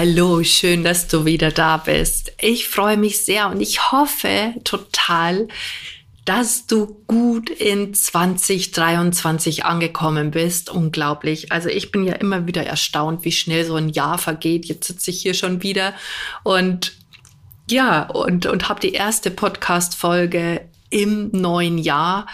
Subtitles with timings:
[0.00, 2.30] Hallo, schön, dass du wieder da bist.
[2.40, 5.48] Ich freue mich sehr und ich hoffe total,
[6.24, 10.70] dass du gut in 2023 angekommen bist.
[10.70, 11.50] Unglaublich.
[11.50, 14.66] Also ich bin ja immer wieder erstaunt, wie schnell so ein Jahr vergeht.
[14.66, 15.94] Jetzt sitze ich hier schon wieder
[16.44, 16.92] und
[17.68, 20.60] ja, und, und habe die erste Podcast-Folge
[20.90, 22.28] im neuen Jahr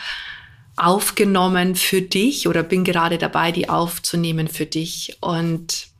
[0.76, 5.16] aufgenommen für dich oder bin gerade dabei, die aufzunehmen für dich.
[5.22, 5.93] Und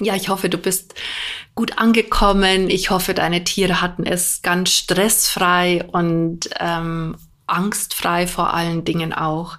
[0.00, 0.94] ja, ich hoffe, du bist
[1.54, 2.68] gut angekommen.
[2.68, 9.58] Ich hoffe, deine Tiere hatten es ganz stressfrei und ähm, angstfrei vor allen Dingen auch.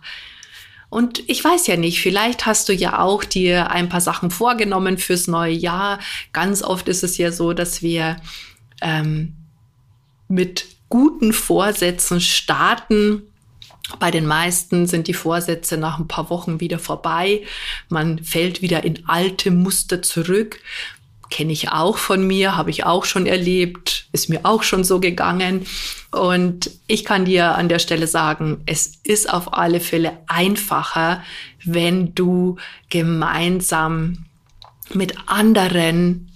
[0.89, 4.97] Und ich weiß ja nicht, vielleicht hast du ja auch dir ein paar Sachen vorgenommen
[4.97, 5.99] fürs neue Jahr.
[6.31, 8.17] Ganz oft ist es ja so, dass wir
[8.81, 9.35] ähm,
[10.27, 13.23] mit guten Vorsätzen starten
[13.99, 17.43] bei den meisten sind die Vorsätze nach ein paar Wochen wieder vorbei.
[17.87, 20.59] Man fällt wieder in alte Muster zurück.
[21.29, 24.99] Kenne ich auch von mir, habe ich auch schon erlebt, ist mir auch schon so
[24.99, 25.65] gegangen.
[26.11, 31.23] Und ich kann dir an der Stelle sagen, es ist auf alle Fälle einfacher,
[31.63, 32.57] wenn du
[32.89, 34.25] gemeinsam
[34.93, 36.31] mit anderen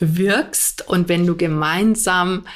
[0.00, 2.46] wirkst und wenn du gemeinsam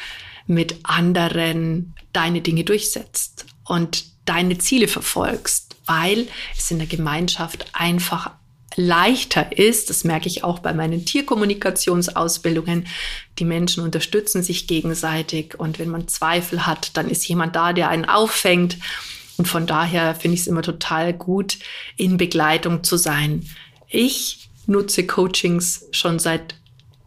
[0.47, 3.47] mit anderen deine Dinge durchsetzt.
[3.64, 8.30] Und deine Ziele verfolgst, weil es in der Gemeinschaft einfach
[8.77, 12.86] leichter ist, das merke ich auch bei meinen Tierkommunikationsausbildungen,
[13.39, 17.89] die Menschen unterstützen sich gegenseitig und wenn man Zweifel hat, dann ist jemand da, der
[17.89, 18.78] einen auffängt
[19.36, 21.58] und von daher finde ich es immer total gut,
[21.96, 23.48] in Begleitung zu sein.
[23.89, 26.57] Ich nutze Coachings schon seit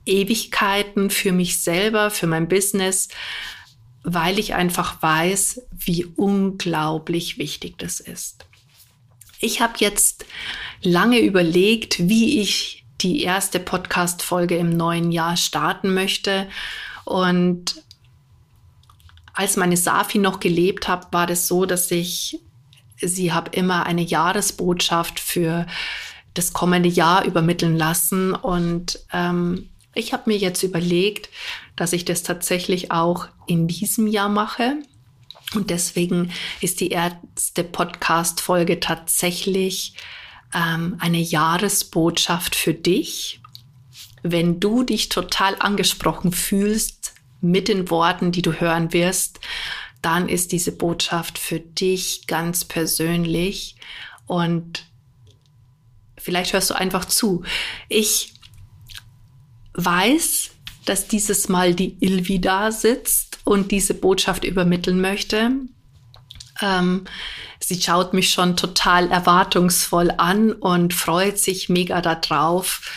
[0.05, 3.09] Ewigkeiten für mich selber, für mein Business,
[4.09, 8.45] weil ich einfach weiß, wie unglaublich wichtig das ist.
[9.41, 10.25] Ich habe jetzt
[10.81, 16.47] lange überlegt, wie ich die erste Podcast-Folge im neuen Jahr starten möchte.
[17.03, 17.83] Und
[19.33, 22.39] als meine Safi noch gelebt hat, war das so, dass ich
[23.01, 25.67] sie habe immer eine Jahresbotschaft für
[26.33, 28.33] das kommende Jahr übermitteln lassen.
[28.33, 31.29] Und ähm, ich habe mir jetzt überlegt,
[31.75, 34.77] dass ich das tatsächlich auch in diesem Jahr mache.
[35.53, 36.31] Und deswegen
[36.61, 39.93] ist die erste Podcast-Folge tatsächlich
[40.53, 43.39] ähm, eine Jahresbotschaft für dich.
[44.23, 49.39] Wenn du dich total angesprochen fühlst mit den Worten, die du hören wirst,
[50.01, 53.75] dann ist diese Botschaft für dich ganz persönlich
[54.25, 54.85] und
[56.17, 57.43] vielleicht hörst du einfach zu.
[57.89, 58.33] Ich
[59.77, 60.51] weiß,
[60.85, 65.51] dass dieses Mal die Ilvi da sitzt und diese Botschaft übermitteln möchte.
[66.61, 67.05] Ähm,
[67.59, 72.91] sie schaut mich schon total erwartungsvoll an und freut sich mega darauf,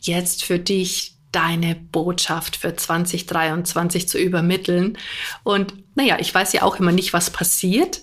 [0.00, 4.98] jetzt für dich deine Botschaft für 2023 zu übermitteln.
[5.42, 8.02] Und naja, ich weiß ja auch immer nicht, was passiert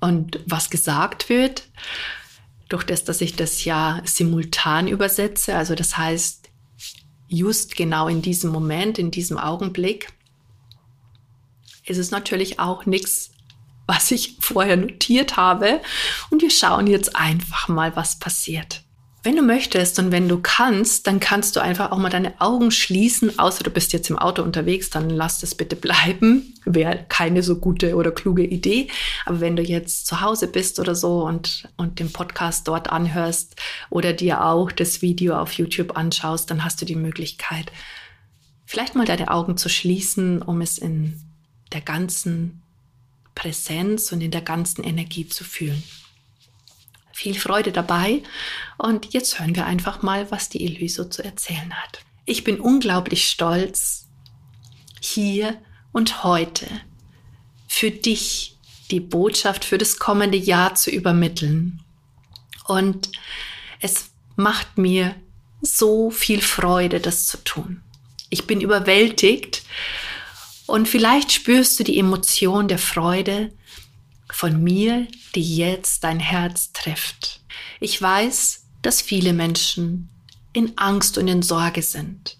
[0.00, 1.64] und was gesagt wird.
[2.68, 6.37] Durch das, dass ich das ja simultan übersetze, also das heißt,
[7.28, 10.12] just genau in diesem Moment, in diesem Augenblick,
[11.86, 13.30] ist es natürlich auch nichts,
[13.86, 15.80] was ich vorher notiert habe.
[16.30, 18.82] Und wir schauen jetzt einfach mal, was passiert.
[19.24, 22.70] Wenn du möchtest und wenn du kannst, dann kannst du einfach auch mal deine Augen
[22.70, 26.54] schließen, außer du bist jetzt im Auto unterwegs, dann lass das bitte bleiben.
[26.64, 28.88] Wäre keine so gute oder kluge Idee.
[29.26, 33.56] Aber wenn du jetzt zu Hause bist oder so und, und den Podcast dort anhörst
[33.90, 37.72] oder dir auch das Video auf YouTube anschaust, dann hast du die Möglichkeit,
[38.66, 41.20] vielleicht mal deine Augen zu schließen, um es in
[41.72, 42.62] der ganzen
[43.34, 45.82] Präsenz und in der ganzen Energie zu fühlen
[47.18, 48.22] viel Freude dabei.
[48.76, 52.00] Und jetzt hören wir einfach mal, was die Elvi so zu erzählen hat.
[52.26, 54.06] Ich bin unglaublich stolz,
[55.00, 55.60] hier
[55.92, 56.66] und heute
[57.66, 58.56] für dich
[58.92, 61.82] die Botschaft für das kommende Jahr zu übermitteln.
[62.66, 63.10] Und
[63.80, 65.16] es macht mir
[65.60, 67.82] so viel Freude, das zu tun.
[68.30, 69.62] Ich bin überwältigt
[70.66, 73.52] und vielleicht spürst du die Emotion der Freude,
[74.32, 77.40] von mir, die jetzt dein Herz trifft.
[77.80, 80.08] Ich weiß, dass viele Menschen
[80.52, 82.38] in Angst und in Sorge sind.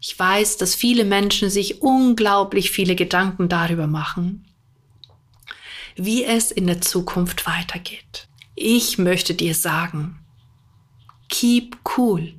[0.00, 4.46] Ich weiß, dass viele Menschen sich unglaublich viele Gedanken darüber machen,
[5.96, 8.28] wie es in der Zukunft weitergeht.
[8.54, 10.18] Ich möchte dir sagen,
[11.28, 12.34] keep cool.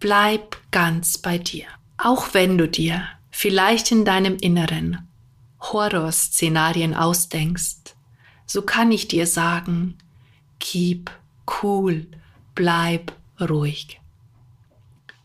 [0.00, 1.66] Bleib ganz bei dir.
[1.96, 5.07] Auch wenn du dir vielleicht in deinem Inneren
[5.60, 7.94] Horrorszenarien ausdenkst,
[8.46, 9.98] so kann ich dir sagen,
[10.60, 11.10] keep
[11.62, 12.06] cool,
[12.54, 14.00] bleib ruhig.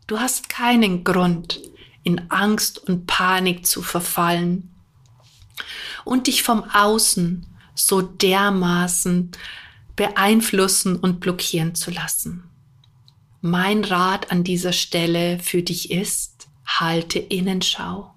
[0.07, 1.61] Du hast keinen Grund,
[2.03, 4.69] in Angst und Panik zu verfallen
[6.03, 9.31] und dich vom Außen so dermaßen
[9.95, 12.43] beeinflussen und blockieren zu lassen.
[13.41, 18.12] Mein Rat an dieser Stelle für dich ist, halte Innenschau.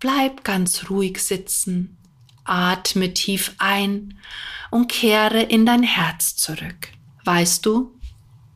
[0.00, 1.96] Bleib ganz ruhig sitzen,
[2.44, 4.18] atme tief ein
[4.70, 6.92] und kehre in dein Herz zurück.
[7.24, 7.98] Weißt du,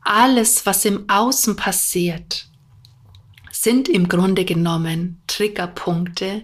[0.01, 2.47] alles, was im Außen passiert,
[3.51, 6.43] sind im Grunde genommen Triggerpunkte,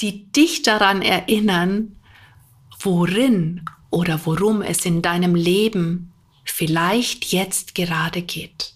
[0.00, 1.96] die dich daran erinnern,
[2.80, 6.12] worin oder worum es in deinem Leben
[6.44, 8.74] vielleicht jetzt gerade geht.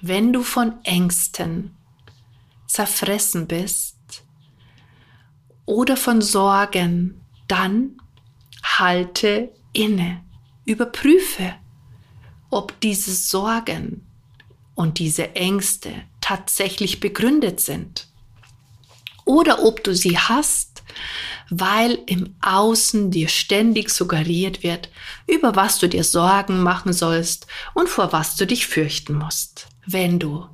[0.00, 1.74] Wenn du von Ängsten
[2.68, 3.96] zerfressen bist
[5.66, 8.00] oder von Sorgen, dann
[8.62, 10.22] halte inne,
[10.64, 11.54] überprüfe,
[12.50, 14.06] ob diese Sorgen
[14.74, 18.06] und diese Ängste tatsächlich begründet sind
[19.24, 20.82] oder ob du sie hast,
[21.50, 24.90] weil im Außen dir ständig suggeriert wird,
[25.26, 29.68] über was du dir Sorgen machen sollst und vor was du dich fürchten musst.
[29.86, 30.46] Wenn du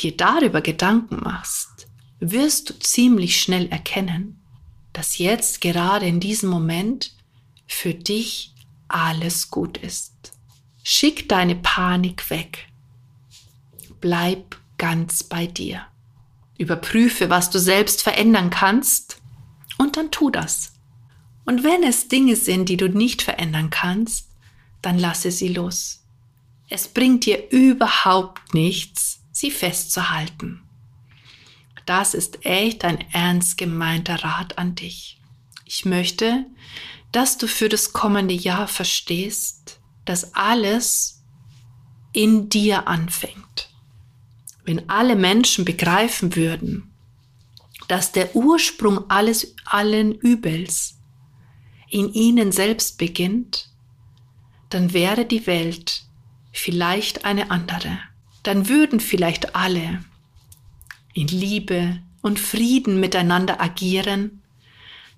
[0.00, 1.88] dir darüber Gedanken machst,
[2.20, 4.40] wirst du ziemlich schnell erkennen,
[4.92, 7.14] dass jetzt gerade in diesem Moment
[7.66, 8.54] für dich
[8.88, 10.32] alles gut ist.
[10.82, 12.68] Schick deine Panik weg.
[14.00, 15.84] Bleib ganz bei dir.
[16.58, 19.20] Überprüfe, was du selbst verändern kannst
[19.78, 20.72] und dann tu das.
[21.44, 24.28] Und wenn es Dinge sind, die du nicht verändern kannst,
[24.82, 26.02] dann lasse sie los.
[26.68, 30.62] Es bringt dir überhaupt nichts, sie festzuhalten.
[31.84, 35.20] Das ist echt ein ernst gemeinter Rat an dich.
[35.66, 36.46] Ich möchte,
[37.12, 41.22] dass du für das kommende Jahr verstehst, dass alles
[42.12, 43.68] in dir anfängt.
[44.64, 46.94] Wenn alle Menschen begreifen würden,
[47.88, 50.98] dass der Ursprung alles, allen Übels
[51.90, 53.68] in ihnen selbst beginnt,
[54.70, 56.04] dann wäre die Welt
[56.52, 57.98] vielleicht eine andere.
[58.46, 60.04] Dann würden vielleicht alle
[61.12, 64.42] in Liebe und Frieden miteinander agieren,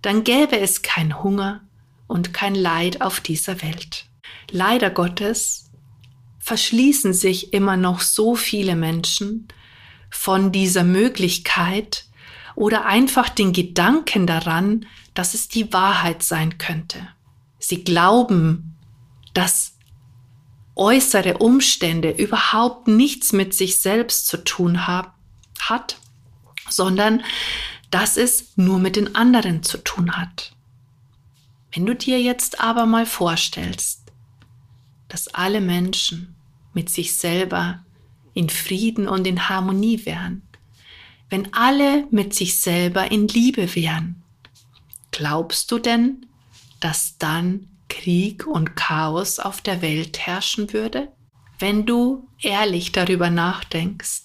[0.02, 1.62] dann gäbe es kein Hunger
[2.06, 4.08] und kein Leid auf dieser Welt
[4.50, 5.70] leider Gottes
[6.38, 9.48] verschließen sich immer noch so viele Menschen
[10.10, 12.06] von dieser Möglichkeit
[12.54, 17.06] oder einfach den Gedanken daran, dass es die Wahrheit sein könnte.
[17.58, 18.76] Sie glauben,
[19.34, 19.74] dass
[20.78, 25.10] äußere Umstände überhaupt nichts mit sich selbst zu tun haben,
[25.60, 25.98] hat,
[26.68, 27.22] sondern
[27.90, 30.52] dass es nur mit den anderen zu tun hat.
[31.72, 34.12] Wenn du dir jetzt aber mal vorstellst,
[35.08, 36.34] dass alle Menschen
[36.74, 37.84] mit sich selber
[38.34, 40.42] in Frieden und in Harmonie wären,
[41.30, 44.22] wenn alle mit sich selber in Liebe wären.
[45.10, 46.26] Glaubst du denn,
[46.80, 51.12] dass dann Krieg und Chaos auf der Welt herrschen würde?
[51.58, 54.22] Wenn du ehrlich darüber nachdenkst,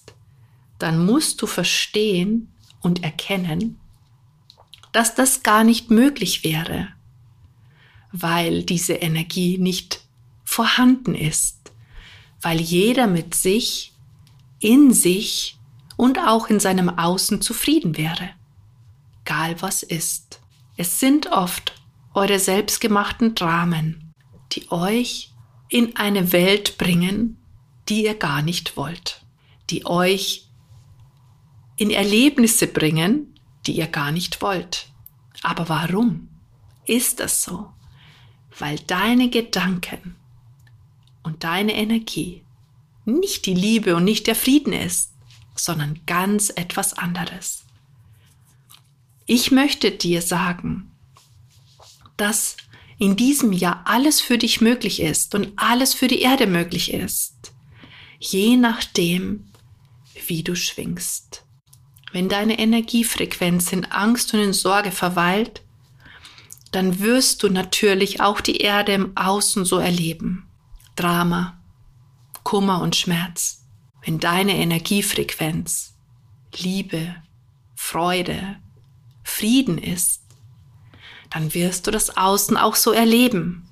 [0.78, 3.80] dann musst du verstehen und erkennen,
[4.92, 6.88] dass das gar nicht möglich wäre,
[8.12, 10.02] weil diese Energie nicht
[10.44, 11.72] vorhanden ist,
[12.40, 13.92] weil jeder mit sich,
[14.60, 15.58] in sich
[15.96, 18.30] und auch in seinem Außen zufrieden wäre.
[19.24, 20.40] Egal was ist.
[20.76, 21.72] Es sind oft
[22.14, 24.12] eure selbstgemachten Dramen,
[24.52, 25.32] die euch
[25.68, 27.36] in eine Welt bringen,
[27.88, 29.24] die ihr gar nicht wollt,
[29.70, 30.48] die euch
[31.76, 34.88] in Erlebnisse bringen, die ihr gar nicht wollt.
[35.42, 36.28] Aber warum
[36.86, 37.72] ist das so?
[38.58, 40.14] Weil deine Gedanken
[41.22, 42.44] und deine Energie
[43.04, 45.12] nicht die Liebe und nicht der Frieden ist,
[45.56, 47.64] sondern ganz etwas anderes.
[49.26, 50.93] Ich möchte dir sagen,
[52.16, 52.56] dass
[52.98, 57.52] in diesem Jahr alles für dich möglich ist und alles für die Erde möglich ist,
[58.18, 59.50] je nachdem,
[60.26, 61.44] wie du schwingst.
[62.12, 65.62] Wenn deine Energiefrequenz in Angst und in Sorge verweilt,
[66.70, 70.48] dann wirst du natürlich auch die Erde im Außen so erleben.
[70.96, 71.60] Drama,
[72.44, 73.60] Kummer und Schmerz.
[74.04, 75.94] wenn deine Energiefrequenz
[76.58, 77.16] Liebe,
[77.74, 78.56] Freude,
[79.22, 80.23] Frieden ist,
[81.34, 83.68] dann wirst du das Außen auch so erleben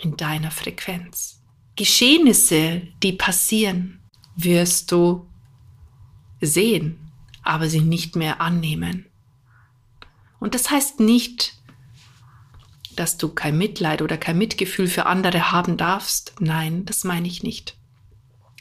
[0.00, 1.40] in deiner Frequenz.
[1.76, 4.00] Geschehnisse, die passieren,
[4.34, 5.30] wirst du
[6.40, 7.12] sehen,
[7.44, 9.06] aber sie nicht mehr annehmen.
[10.40, 11.54] Und das heißt nicht,
[12.96, 16.34] dass du kein Mitleid oder kein Mitgefühl für andere haben darfst.
[16.40, 17.76] Nein, das meine ich nicht.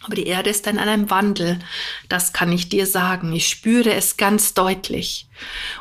[0.04, 1.58] Aber die Erde ist in einem Wandel,
[2.10, 3.34] das kann ich dir sagen.
[3.34, 5.28] Ich spüre es ganz deutlich.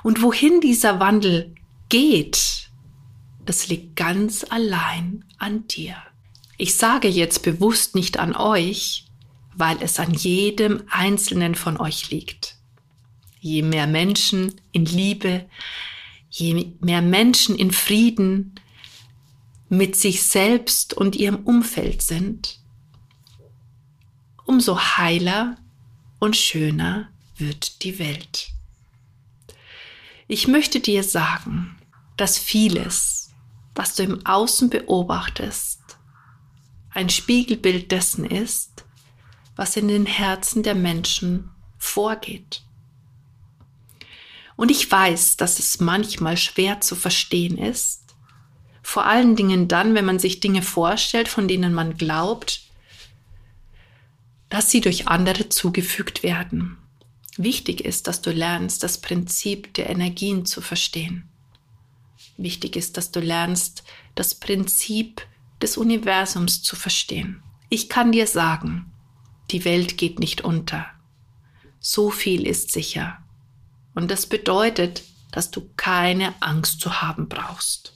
[0.03, 1.55] Und wohin dieser Wandel
[1.91, 2.71] geht,
[3.45, 5.97] das liegt ganz allein an dir.
[6.57, 9.07] Ich sage jetzt bewusst nicht an euch,
[9.55, 12.57] weil es an jedem einzelnen von euch liegt.
[13.41, 15.47] Je mehr Menschen in Liebe,
[16.31, 18.55] je mehr Menschen in Frieden
[19.69, 22.61] mit sich selbst und ihrem Umfeld sind,
[24.45, 25.57] umso heiler
[26.19, 28.49] und schöner wird die Welt.
[30.29, 31.80] Ich möchte dir sagen,
[32.21, 33.31] dass vieles,
[33.75, 35.81] was du im Außen beobachtest,
[36.91, 38.85] ein Spiegelbild dessen ist,
[39.57, 42.63] was in den Herzen der Menschen vorgeht.
[44.57, 48.15] Und ich weiß, dass es manchmal schwer zu verstehen ist,
[48.83, 52.63] vor allen Dingen dann, wenn man sich Dinge vorstellt, von denen man glaubt,
[54.51, 56.77] dass sie durch andere zugefügt werden.
[57.39, 61.31] Wichtig ist, dass du lernst, das Prinzip der Energien zu verstehen.
[62.41, 65.21] Wichtig ist, dass du lernst, das Prinzip
[65.61, 67.43] des Universums zu verstehen.
[67.69, 68.91] Ich kann dir sagen,
[69.51, 70.87] die Welt geht nicht unter.
[71.81, 73.19] So viel ist sicher.
[73.95, 77.93] Und das bedeutet, dass du keine Angst zu haben brauchst.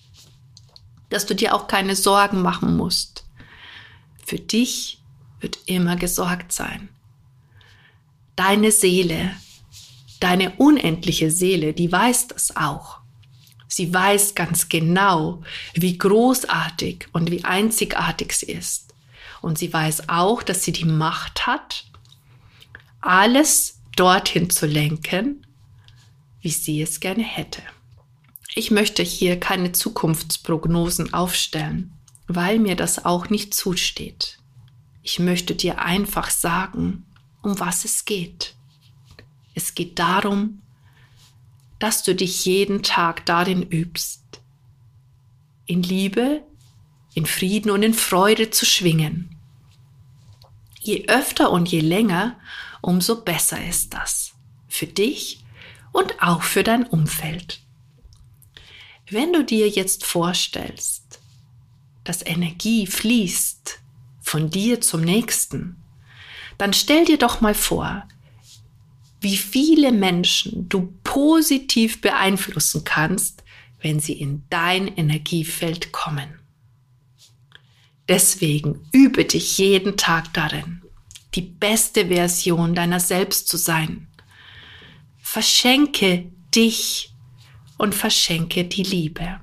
[1.09, 3.25] Dass du dir auch keine Sorgen machen musst.
[4.27, 5.03] Für dich
[5.41, 6.91] wird immer gesorgt sein.
[8.37, 9.35] Deine Seele,
[10.21, 13.04] deine unendliche Seele, die weiß das auch.
[13.75, 15.43] Sie weiß ganz genau,
[15.75, 18.95] wie großartig und wie einzigartig sie ist.
[19.43, 21.85] Und sie weiß auch, dass sie die Macht hat,
[23.01, 25.45] alles dorthin zu lenken,
[26.41, 27.63] wie sie es gerne hätte.
[28.55, 31.93] Ich möchte hier keine Zukunftsprognosen aufstellen,
[32.29, 34.39] weil mir das auch nicht zusteht.
[35.03, 37.05] Ich möchte dir einfach sagen,
[37.43, 38.55] um was es geht.
[39.57, 40.63] Es geht darum,
[41.85, 44.41] dass du dich jeden Tag darin übst,
[45.67, 46.43] in Liebe,
[47.13, 49.39] in Frieden und in Freude zu schwingen.
[50.81, 52.39] Je öfter und je länger,
[52.81, 54.33] umso besser ist das
[54.67, 55.45] für dich
[55.93, 57.61] und auch für dein Umfeld.
[59.11, 61.21] Wenn du dir jetzt vorstellst,
[62.03, 63.79] dass Energie fließt
[64.23, 65.77] von dir zum nächsten,
[66.57, 68.09] dann stell dir doch mal vor,
[69.21, 73.45] wie viele Menschen du positiv beeinflussen kannst,
[73.81, 76.41] wenn sie in dein Energiefeld kommen.
[78.09, 80.83] Deswegen übe dich jeden Tag darin,
[81.37, 84.09] die beste Version deiner selbst zu sein.
[85.19, 87.15] Verschenke dich
[87.79, 89.41] und verschenke die Liebe.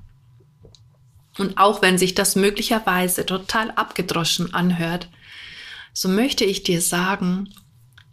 [1.38, 5.10] Und auch wenn sich das möglicherweise total abgedroschen anhört,
[5.94, 7.48] so möchte ich dir sagen,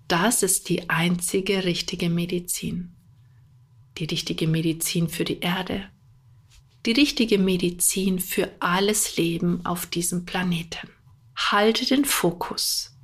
[0.07, 2.95] das ist die einzige richtige Medizin.
[3.99, 5.89] Die richtige Medizin für die Erde,
[6.87, 10.89] die richtige Medizin für alles Leben auf diesem Planeten.
[11.37, 12.97] Halte den Fokus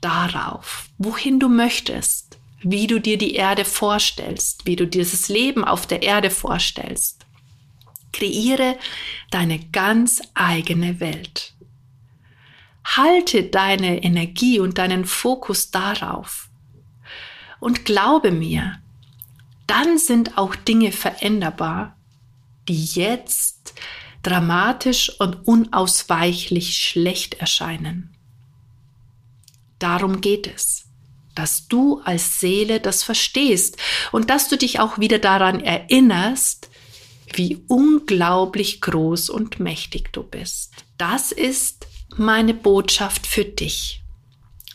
[0.00, 5.86] darauf, wohin du möchtest, wie du dir die Erde vorstellst, wie du dieses Leben auf
[5.86, 7.24] der Erde vorstellst.
[8.12, 8.76] Kreiere
[9.30, 11.54] deine ganz eigene Welt.
[12.84, 16.48] Halte deine Energie und deinen Fokus darauf.
[17.60, 18.80] Und glaube mir,
[19.68, 21.96] dann sind auch Dinge veränderbar,
[22.68, 23.74] die jetzt
[24.22, 28.16] dramatisch und unausweichlich schlecht erscheinen.
[29.78, 30.86] Darum geht es,
[31.34, 33.76] dass du als Seele das verstehst
[34.10, 36.68] und dass du dich auch wieder daran erinnerst,
[37.34, 40.72] wie unglaublich groß und mächtig du bist.
[40.96, 44.02] Das ist meine Botschaft für dich,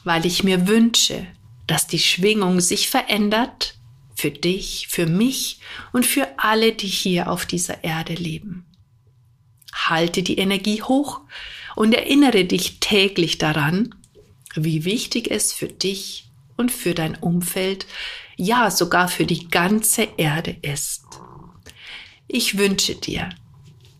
[0.03, 1.27] weil ich mir wünsche,
[1.67, 3.75] dass die Schwingung sich verändert
[4.24, 5.60] für dich, für mich
[5.92, 8.65] und für alle, die hier auf dieser Erde leben.
[9.74, 11.20] Halte die Energie hoch
[11.75, 13.94] und erinnere dich täglich daran,
[14.56, 17.86] wie wichtig es für dich und für dein Umfeld,
[18.38, 21.03] ja sogar für die ganze Erde ist.
[22.30, 23.27] Ich wünsche dir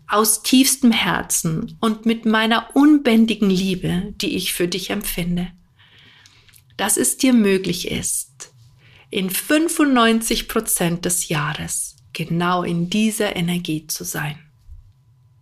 [0.08, 5.52] aus tiefstem Herzen und mit meiner unbändigen Liebe, die ich für dich empfinde,
[6.78, 8.53] dass es dir möglich ist,
[9.14, 14.40] in 95 Prozent des Jahres genau in dieser Energie zu sein.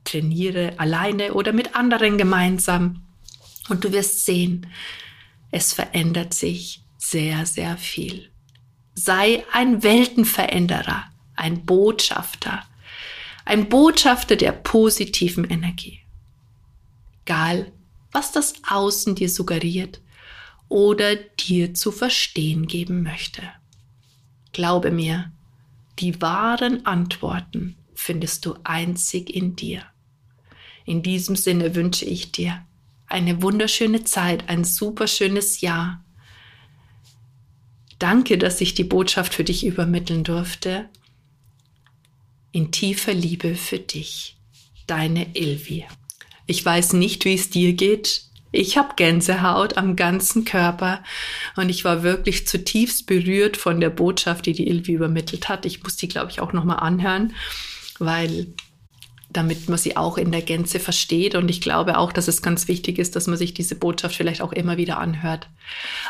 [0.03, 3.03] Trainiere alleine oder mit anderen gemeinsam
[3.69, 4.67] und du wirst sehen,
[5.51, 8.29] es verändert sich sehr, sehr viel.
[8.93, 11.05] Sei ein Weltenveränderer,
[11.37, 12.63] ein Botschafter,
[13.45, 16.01] ein Botschafter der positiven Energie.
[17.23, 17.71] Egal,
[18.11, 20.01] was das Außen dir suggeriert
[20.67, 23.43] oder dir zu verstehen geben möchte.
[24.51, 25.31] Glaube mir,
[25.99, 29.83] die wahren Antworten findest du einzig in dir.
[30.85, 32.65] In diesem Sinne wünsche ich dir
[33.07, 36.03] eine wunderschöne Zeit, ein super schönes Jahr.
[37.99, 40.89] Danke, dass ich die Botschaft für dich übermitteln durfte.
[42.51, 44.37] In tiefer Liebe für dich,
[44.87, 45.85] deine Ilvi.
[46.47, 48.23] Ich weiß nicht, wie es dir geht.
[48.51, 51.03] Ich habe Gänsehaut am ganzen Körper
[51.55, 55.65] und ich war wirklich zutiefst berührt von der Botschaft, die die Ilvi übermittelt hat.
[55.65, 57.33] Ich muss die, glaube ich, auch nochmal anhören,
[57.99, 58.47] weil
[59.33, 61.35] damit man sie auch in der Gänze versteht.
[61.35, 64.41] Und ich glaube auch, dass es ganz wichtig ist, dass man sich diese Botschaft vielleicht
[64.41, 65.47] auch immer wieder anhört.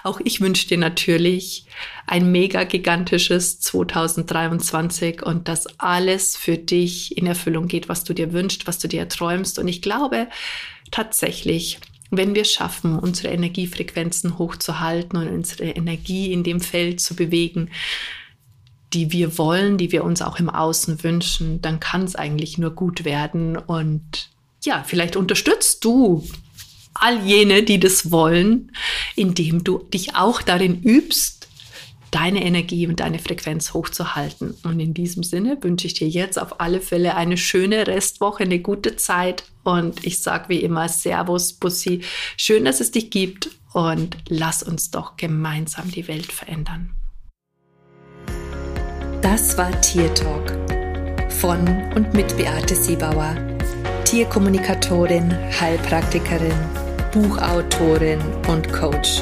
[0.03, 1.65] Auch ich wünsche dir natürlich
[2.07, 8.33] ein mega gigantisches 2023 und dass alles für dich in Erfüllung geht, was du dir
[8.33, 9.59] wünschst, was du dir träumst.
[9.59, 10.27] Und ich glaube
[10.89, 11.79] tatsächlich,
[12.11, 17.69] wenn wir schaffen, unsere Energiefrequenzen hochzuhalten und unsere Energie in dem Feld zu bewegen,
[18.93, 22.71] die wir wollen, die wir uns auch im Außen wünschen, dann kann es eigentlich nur
[22.71, 23.55] gut werden.
[23.55, 24.29] Und
[24.63, 26.27] ja, vielleicht unterstützt du
[26.93, 28.71] all jene, die das wollen,
[29.15, 31.40] indem du dich auch darin übst,
[32.11, 34.55] deine Energie und deine Frequenz hochzuhalten.
[34.63, 38.59] Und in diesem Sinne wünsche ich dir jetzt auf alle Fälle eine schöne Restwoche, eine
[38.59, 39.45] gute Zeit.
[39.63, 42.01] Und ich sage wie immer Servus, Bussi.
[42.37, 43.49] Schön, dass es dich gibt.
[43.73, 46.93] Und lass uns doch gemeinsam die Welt verändern.
[49.21, 50.51] Das war Tier Talk
[51.29, 53.35] von und mit Beate Siebauer,
[54.03, 56.53] Tierkommunikatorin, Heilpraktikerin,
[57.13, 59.21] Buchautorin und Coach.